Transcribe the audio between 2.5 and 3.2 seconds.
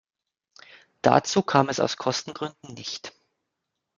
nicht.